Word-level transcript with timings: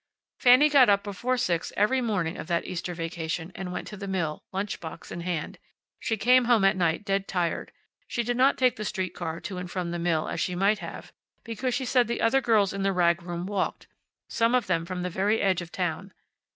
Fanny 0.39 0.67
got 0.67 0.89
up 0.89 1.03
before 1.03 1.37
six 1.37 1.71
every 1.77 2.01
morning 2.01 2.35
of 2.35 2.47
that 2.47 2.65
Easter 2.65 2.95
vacation, 2.95 3.51
and 3.53 3.71
went 3.71 3.87
to 3.89 3.95
the 3.95 4.07
mill, 4.07 4.41
lunch 4.51 4.79
box 4.79 5.11
in 5.11 5.21
hand. 5.21 5.59
She 5.99 6.17
came 6.17 6.45
home 6.45 6.63
at 6.65 6.75
night 6.75 7.05
dead 7.05 7.27
tired. 7.27 7.71
She 8.07 8.23
did 8.23 8.35
not 8.35 8.57
take 8.57 8.77
the 8.77 8.83
street 8.83 9.13
car 9.13 9.39
to 9.41 9.59
and 9.59 9.69
from 9.69 9.91
the 9.91 9.99
mill, 9.99 10.27
as 10.27 10.39
she 10.41 10.55
might 10.55 10.79
have, 10.79 11.13
because 11.43 11.75
she 11.75 11.85
said 11.85 12.07
the 12.07 12.19
other 12.21 12.41
girls 12.41 12.73
in 12.73 12.81
the 12.81 12.91
rag 12.93 13.21
room 13.21 13.45
walked, 13.45 13.85
some 14.27 14.55
of 14.55 14.65
them 14.65 14.85
from 14.85 15.03
the 15.03 15.09
very 15.11 15.39
edge 15.39 15.61
of 15.61 15.71
town. 15.71 16.13